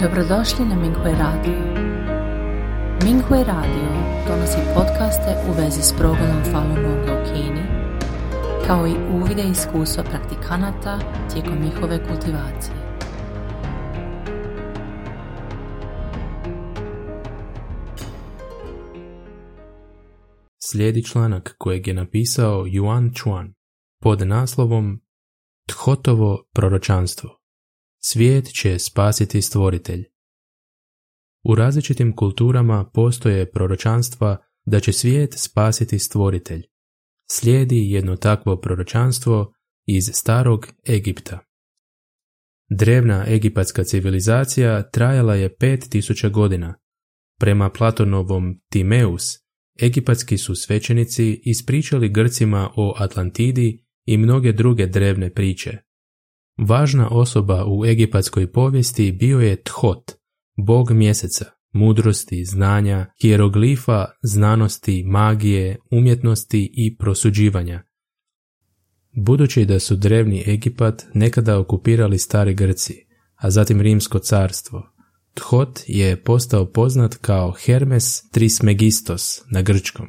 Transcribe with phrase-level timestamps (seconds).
[0.00, 1.58] Dobrodošli na Minghui Radio.
[3.04, 3.88] Minghui Radio
[4.28, 7.62] donosi podcaste u vezi s progledom Falun Gonga u Kini,
[8.66, 10.98] kao i uvide iskustva praktikanata
[11.32, 12.76] tijekom njihove kultivacije.
[20.58, 23.54] Slijedi članak kojeg je napisao Yuan Chuan
[24.02, 25.00] pod naslovom
[25.66, 27.43] Thotovo proročanstvo.
[28.06, 30.04] Svijet će spasiti stvoritelj.
[31.44, 36.62] U različitim kulturama postoje proročanstva da će svijet spasiti stvoritelj.
[37.30, 39.52] Slijedi jedno takvo proročanstvo
[39.86, 41.38] iz starog Egipta.
[42.70, 46.74] Drevna egipatska civilizacija trajala je 5000 godina.
[47.38, 49.24] Prema Platonovom Timeus,
[49.82, 55.83] egipatski su svećenici ispričali Grcima o Atlantidi i mnoge druge drevne priče.
[56.58, 60.12] Važna osoba u egipatskoj povijesti bio je Thot,
[60.56, 67.82] bog mjeseca, mudrosti, znanja, hieroglifa, znanosti, magije, umjetnosti i prosuđivanja.
[69.16, 72.94] Budući da su drevni Egipat nekada okupirali stari Grci,
[73.34, 74.82] a zatim Rimsko carstvo,
[75.34, 80.06] Thot je postao poznat kao Hermes Trismegistos na grčkom.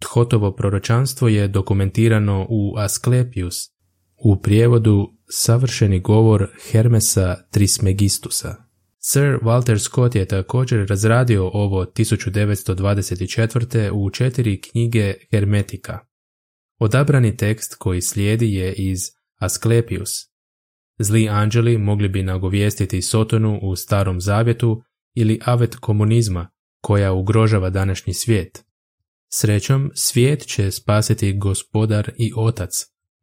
[0.00, 3.54] Thotovo proročanstvo je dokumentirano u Asklepius,
[4.24, 8.54] u prijevodu savršeni govor Hermesa Trismegistusa.
[8.98, 13.90] Sir Walter Scott je također razradio ovo 1924.
[13.92, 15.98] u četiri knjige Hermetika.
[16.78, 18.98] Odabrani tekst koji slijedi je iz
[19.38, 20.10] Asklepius.
[20.98, 24.82] Zli anđeli mogli bi nagovijestiti Sotonu u Starom Zavjetu
[25.14, 28.64] ili avet komunizma koja ugrožava današnji svijet.
[29.32, 32.70] Srećom, svijet će spasiti gospodar i otac,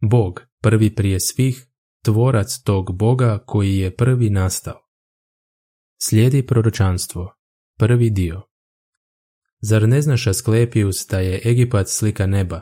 [0.01, 1.65] Bog, prvi prije svih,
[2.03, 4.81] tvorac tog Boga koji je prvi nastao.
[6.01, 7.35] Slijedi proročanstvo,
[7.79, 8.41] prvi dio.
[9.61, 12.61] Zar ne znaš Asklepius da je Egipat slika neba,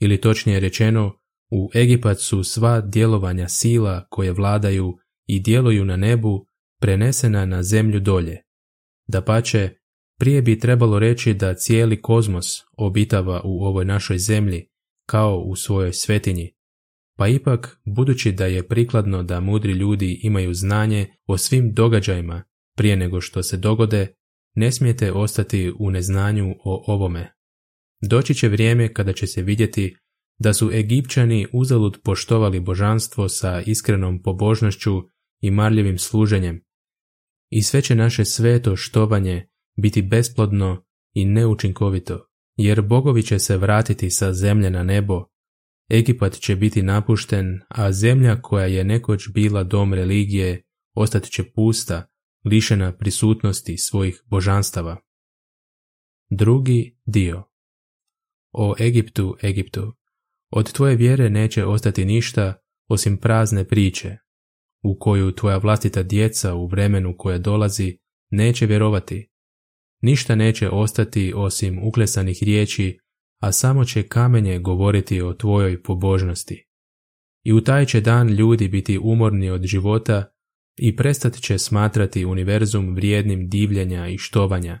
[0.00, 1.12] ili točnije rečeno,
[1.50, 6.46] u Egipat su sva djelovanja sila koje vladaju i djeluju na nebu
[6.80, 8.42] prenesena na zemlju dolje.
[9.06, 9.70] Da pače,
[10.18, 14.68] prije bi trebalo reći da cijeli kozmos obitava u ovoj našoj zemlji,
[15.06, 16.57] kao u svojoj svetinji,
[17.18, 22.42] pa ipak, budući da je prikladno da mudri ljudi imaju znanje o svim događajima
[22.76, 24.14] prije nego što se dogode,
[24.54, 27.32] ne smijete ostati u neznanju o ovome.
[28.02, 29.96] Doći će vrijeme kada će se vidjeti
[30.38, 35.02] da su Egipćani uzalud poštovali božanstvo sa iskrenom pobožnošću
[35.40, 36.64] i marljivim služenjem.
[37.50, 44.10] I sve će naše sveto štovanje biti besplodno i neučinkovito, jer bogovi će se vratiti
[44.10, 45.24] sa zemlje na nebo
[45.90, 50.62] Egipat će biti napušten, a zemlja koja je nekoć bila dom religije
[50.94, 52.08] ostat će pusta,
[52.44, 54.96] lišena prisutnosti svojih božanstava.
[56.30, 57.44] Drugi dio
[58.52, 59.92] O Egiptu, Egiptu,
[60.50, 62.54] od tvoje vjere neće ostati ništa
[62.88, 64.16] osim prazne priče,
[64.82, 67.98] u koju tvoja vlastita djeca u vremenu koje dolazi
[68.30, 69.30] neće vjerovati.
[70.00, 72.98] Ništa neće ostati osim uklesanih riječi
[73.40, 76.64] a samo će kamenje govoriti o tvojoj pobožnosti.
[77.44, 80.32] I u taj će dan ljudi biti umorni od života
[80.78, 84.80] i prestat će smatrati univerzum vrijednim divljenja i štovanja.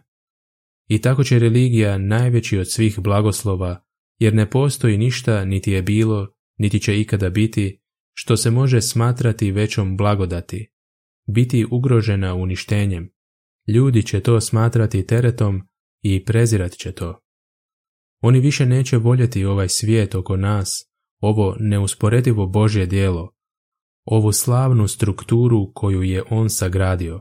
[0.88, 3.84] I tako će religija najveći od svih blagoslova,
[4.18, 7.80] jer ne postoji ništa niti je bilo, niti će ikada biti,
[8.14, 10.72] što se može smatrati većom blagodati,
[11.26, 13.10] biti ugrožena uništenjem.
[13.68, 15.68] Ljudi će to smatrati teretom
[16.02, 17.27] i prezirat će to.
[18.20, 20.84] Oni više neće voljeti ovaj svijet oko nas,
[21.20, 23.34] ovo neusporedivo Božje dijelo,
[24.04, 27.20] ovu slavnu strukturu koju je On sagradio,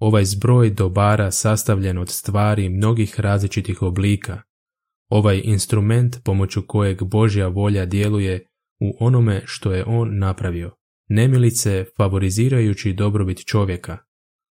[0.00, 4.42] ovaj zbroj dobara sastavljen od stvari mnogih različitih oblika,
[5.10, 8.46] ovaj instrument pomoću kojeg Božja volja djeluje
[8.80, 10.74] u onome što je On napravio,
[11.08, 13.98] nemilice favorizirajući dobrobit čovjeka,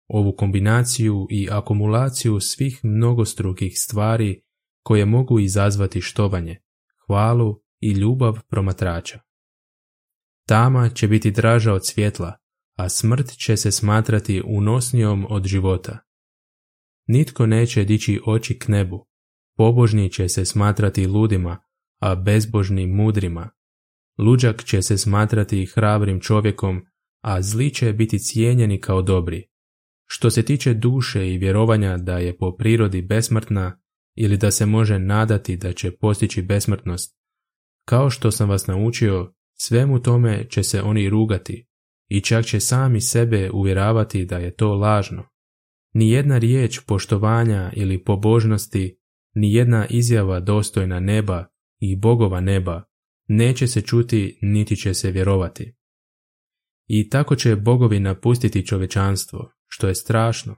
[0.07, 4.41] ovu kombinaciju i akumulaciju svih mnogostrukih stvari
[4.87, 6.59] koje mogu izazvati štovanje,
[7.07, 9.19] hvalu i ljubav promatrača.
[10.45, 12.37] Tama će biti draža od svjetla,
[12.77, 15.99] a smrt će se smatrati unosnijom od života.
[17.07, 19.07] Nitko neće dići oči k nebu,
[19.57, 21.57] pobožni će se smatrati ludima,
[21.99, 23.49] a bezbožni mudrima.
[24.17, 26.85] Luđak će se smatrati hrabrim čovjekom,
[27.21, 29.49] a zli će biti cijenjeni kao dobri.
[30.05, 33.79] Što se tiče duše i vjerovanja da je po prirodi besmrtna,
[34.17, 37.17] ili da se može nadati da će postići besmrtnost.
[37.85, 41.67] Kao što sam vas naučio, svemu tome će se oni rugati
[42.07, 45.23] i čak će sami sebe uvjeravati da je to lažno.
[45.93, 48.99] Ni jedna riječ poštovanja ili pobožnosti,
[49.35, 51.45] ni jedna izjava dostojna neba
[51.79, 52.83] i bogova neba
[53.27, 55.73] neće se čuti niti će se vjerovati.
[56.87, 60.55] I tako će bogovi napustiti čovečanstvo, što je strašno,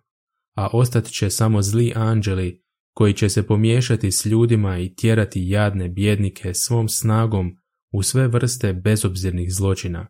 [0.56, 2.64] a ostat će samo zli anđeli
[3.00, 7.58] koji će se pomiješati s ljudima i tjerati jadne bjednike svom snagom
[7.92, 10.08] u sve vrste bezobzirnih zločina,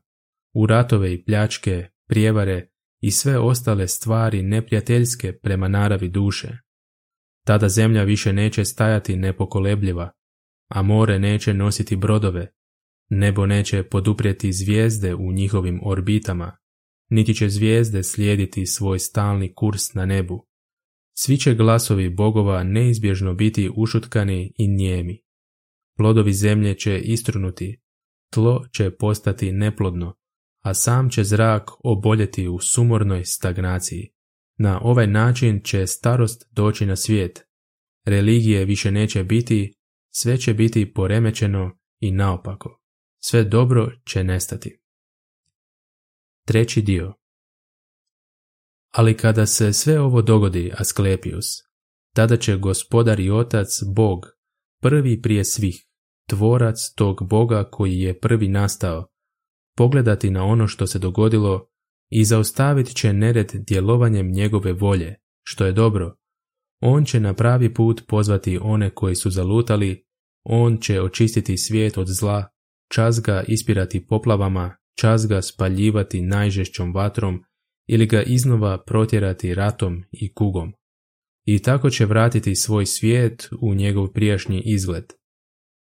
[0.53, 2.69] u ratove i pljačke, prijevare
[3.01, 6.57] i sve ostale stvari neprijateljske prema naravi duše.
[7.45, 10.11] Tada zemlja više neće stajati nepokolebljiva,
[10.69, 12.47] a more neće nositi brodove,
[13.09, 16.57] nebo neće poduprijeti zvijezde u njihovim orbitama,
[17.09, 20.48] niti će zvijezde slijediti svoj stalni kurs na nebu.
[21.21, 25.21] Svi će glasovi bogova neizbježno biti ušutkani i njemi.
[25.97, 27.81] Plodovi zemlje će istrunuti,
[28.33, 30.15] tlo će postati neplodno,
[30.63, 34.09] a sam će zrak oboljeti u sumornoj stagnaciji.
[34.57, 37.45] Na ovaj način će starost doći na svijet.
[38.05, 39.73] Religije više neće biti,
[40.09, 42.81] sve će biti poremećeno i naopako.
[43.23, 44.81] Sve dobro će nestati.
[46.45, 47.18] Treći dio
[48.91, 51.45] Ali kada se sve ovo dogodi, Asklepius,
[52.15, 54.25] tada će gospodar i otac Bog,
[54.81, 55.85] prvi prije svih,
[56.29, 59.07] tvorac tog Boga koji je prvi nastao,
[59.77, 61.69] pogledati na ono što se dogodilo
[62.09, 66.15] i zaustavit će nered djelovanjem njegove volje, što je dobro.
[66.81, 70.05] On će na pravi put pozvati one koji su zalutali,
[70.43, 72.47] on će očistiti svijet od zla,
[72.91, 77.43] čas ga ispirati poplavama, čas ga spaljivati najžešćom vatrom
[77.89, 80.73] ili ga iznova protjerati ratom i kugom.
[81.45, 85.03] I tako će vratiti svoj svijet u njegov prijašnji izgled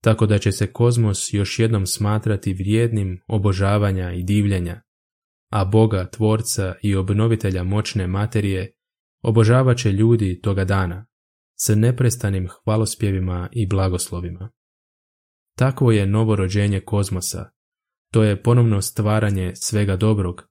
[0.02, 4.82] tako da će se kozmos još jednom smatrati vrijednim obožavanja i divljenja,
[5.52, 8.74] a Boga, tvorca i obnovitelja moćne materije
[9.24, 11.06] obožavat će ljudi toga dana,
[11.60, 14.52] s neprestanim hvalospjevima i blagoslovima.
[15.58, 17.50] Takvo je novorođenje kozmosa,
[18.14, 20.51] to je ponovno stvaranje svega dobrog,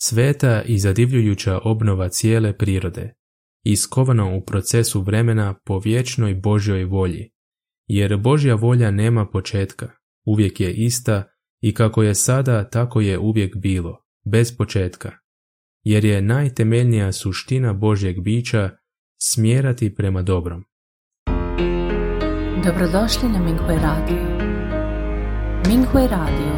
[0.00, 3.14] sveta i zadivljujuća obnova cijele prirode,
[3.64, 7.30] iskovano u procesu vremena po vječnoj Božjoj volji,
[7.86, 9.90] jer Božja volja nema početka,
[10.26, 11.24] uvijek je ista
[11.62, 15.12] i kako je sada, tako je uvijek bilo, bez početka,
[15.84, 18.70] jer je najtemeljnija suština Božjeg bića
[19.20, 20.64] smjerati prema dobrom.
[22.64, 24.38] Dobrodošli na Minghui Radio.
[25.68, 26.57] Minghui Radio